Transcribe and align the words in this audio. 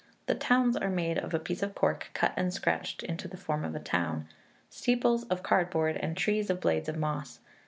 The 0.25 0.33
towns 0.33 0.75
are 0.75 0.89
made 0.89 1.19
of 1.19 1.31
a 1.31 1.37
piece 1.37 1.61
of 1.61 1.75
cork, 1.75 2.09
cut 2.15 2.33
and 2.35 2.51
scratched 2.51 3.01
to 3.15 3.27
the 3.27 3.37
form 3.37 3.63
of 3.63 3.71
the 3.73 3.79
town; 3.79 4.27
steeples 4.67 5.25
of 5.25 5.43
cardboard, 5.43 5.95
and 5.97 6.17
trees 6.17 6.49
of 6.49 6.59
blades 6.59 6.89
of 6.89 6.97
moss. 6.97 7.37